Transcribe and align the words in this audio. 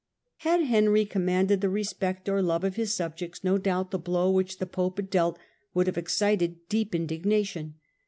Had 0.37 0.61
Henry 0.61 1.05
commanded 1.05 1.61
the 1.61 1.69
respect 1.69 2.27
or 2.27 2.41
love 2.41 2.63
of 2.63 2.75
his 2.75 2.91
subjects, 2.91 3.43
no 3.43 3.59
doubt 3.59 3.91
the 3.91 3.99
blow 3.99 4.31
which 4.31 4.57
the 4.57 4.65
pope 4.65 4.97
had 4.97 5.11
dealt 5.11 5.37
would 5.75 5.85
have 5.85 5.95
excited 5.95 6.67
deep 6.69 6.95
indignation. 6.95 7.75